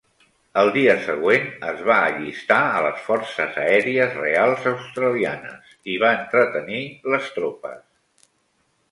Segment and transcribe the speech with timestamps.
[0.59, 6.81] El dia següent es va allistar a les Forces Aèries Reals Australianes i va entretenir
[7.15, 8.31] les tropes.